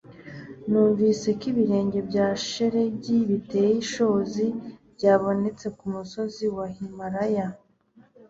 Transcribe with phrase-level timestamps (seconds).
[0.69, 4.45] Numvise ko ibirenge bya shelegi biteye ishozi
[4.95, 7.47] byabonetse kumusozi wa Himalaya